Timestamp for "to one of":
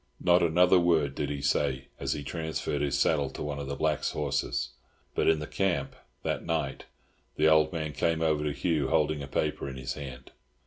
3.29-3.67